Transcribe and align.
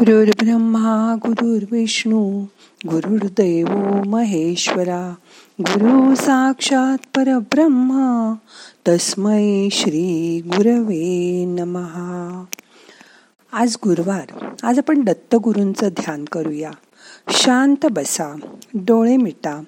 गुरुर्ब्रह्मा 0.00 1.16
गुरुर्विष्णू 1.26 2.44
गुरुर्देव 2.86 3.66
महेश्वरा 4.06 5.14
गुरु 5.60 6.14
साक्षात 6.14 6.98
परब्रह्म 7.16 8.32
तस्मै 8.88 9.68
श्री 9.72 10.40
गुरवे 10.46 11.44
नमहा 11.44 12.44
आज 13.52 13.76
गुरुवार. 13.84 14.48
आज 14.62 14.78
आपण 14.78 15.00
दत्तगुरूंचं 15.00 15.88
ध्यान 15.88 16.24
करूया. 16.24 16.70
शांत 17.30 17.86
बसा 17.90 18.36
डोळे 18.74 19.16
मिटा 19.16 19.62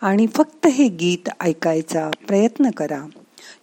आणि 0.00 0.26
फक्त 0.26 0.66
हे 0.66 0.88
गीत 0.88 1.28
ऐकायचा 1.40 2.10
प्रयत्न 2.28 2.70
करा. 2.70 3.08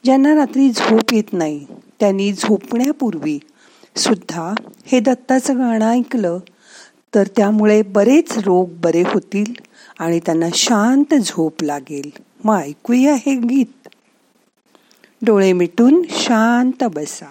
ज्यांना 0.03 0.35
रात्री 0.35 0.69
झोप 0.69 1.13
येत 1.13 1.33
नाही 1.33 1.65
त्यांनी 1.99 2.33
झोपण्यापूर्वी 2.33 3.39
सुद्धा 3.99 4.53
हे 4.85 4.99
दत्ताचं 4.99 5.57
गाणं 5.57 5.91
ऐकलं 5.91 6.39
तर 7.15 7.27
त्यामुळे 7.27 7.81
बरेच 7.81 8.37
रोग 8.37 8.69
बरे 8.71 9.01
होतील 9.01 9.53
आणि 9.99 10.19
त्यांना 10.19 10.45
शांत 10.53 11.13
झोप 11.13 11.63
लागेल. 11.63 12.09
मग 12.43 12.55
ऐकूया 12.55 13.13
हे 13.13 13.35
गीत. 13.35 13.87
डोळे 15.21 15.53
मिटून 15.53 16.03
शांत 16.09 16.83
बसा. 16.83 17.25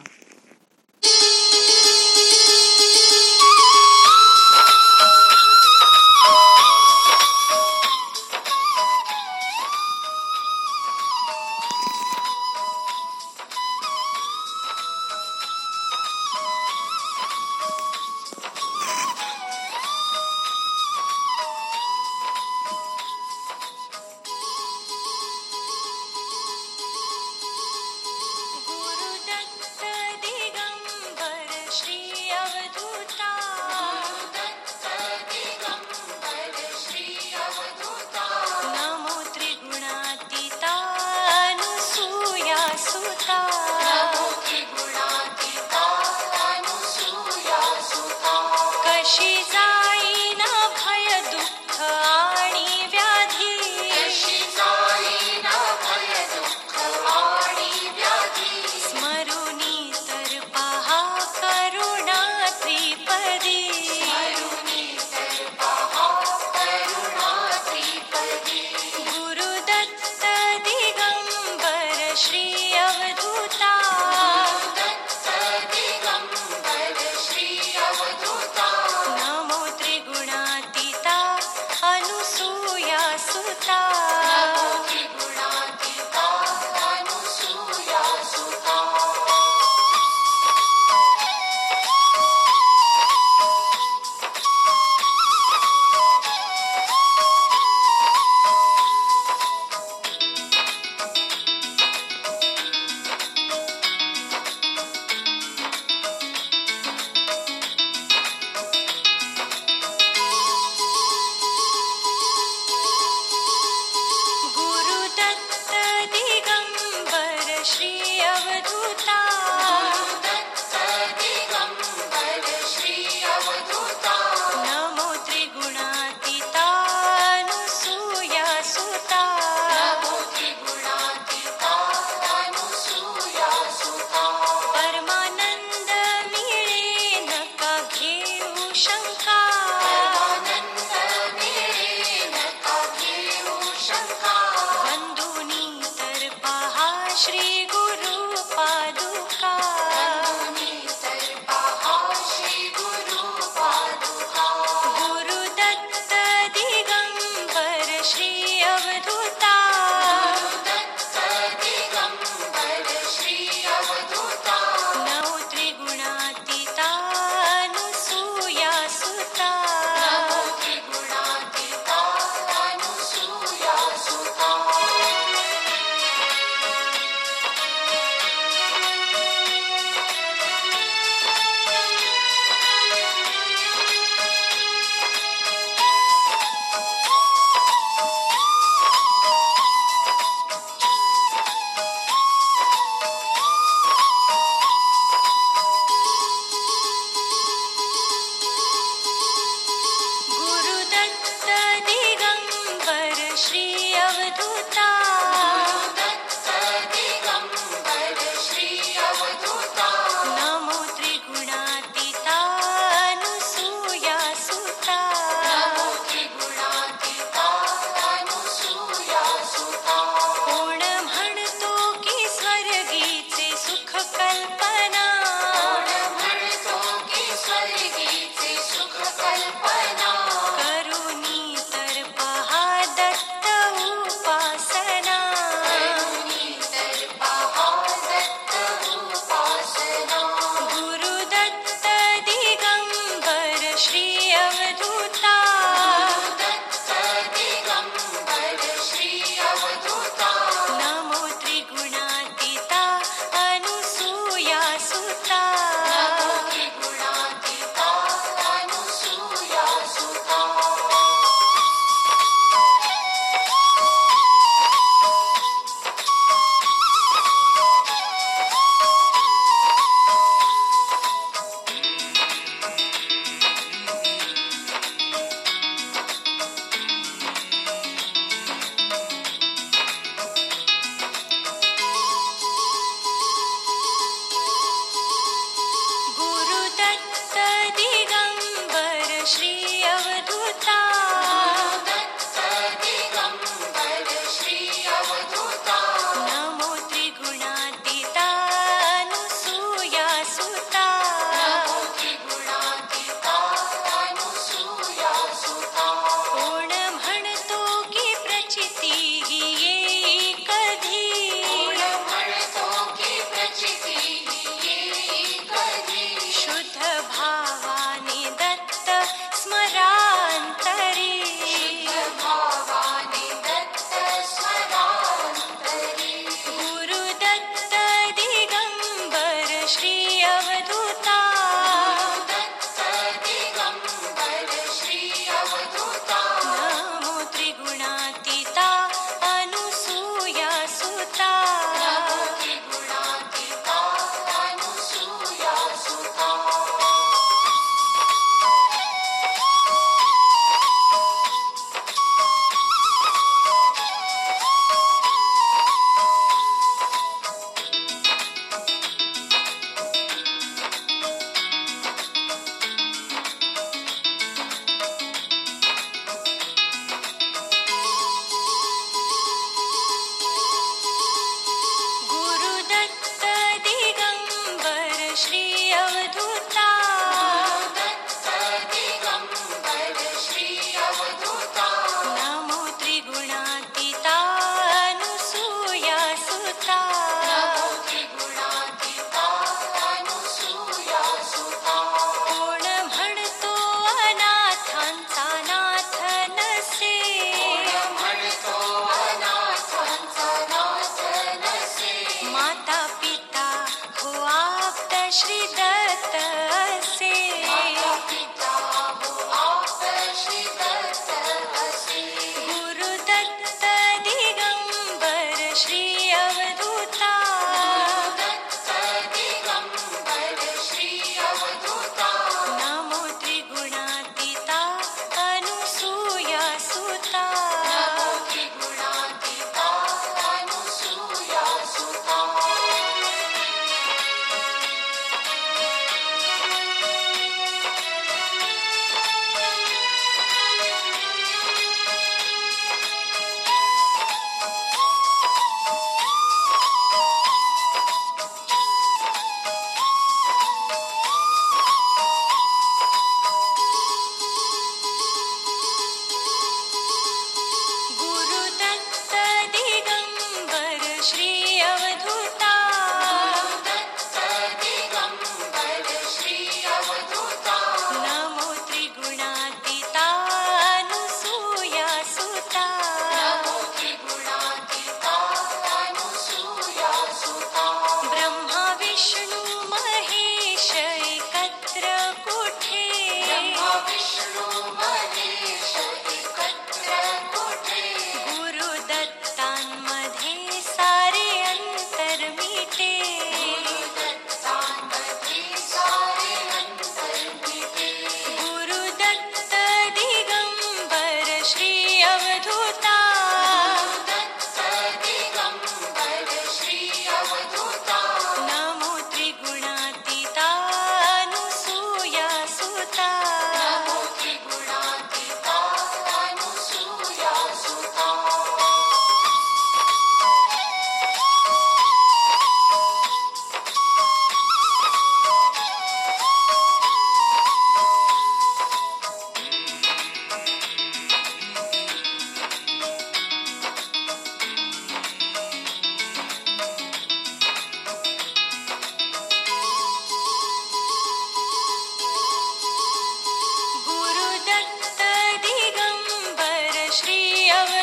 Sutra. 83.18 83.87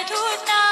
do 0.08 0.14
it 0.14 0.46
now. 0.46 0.65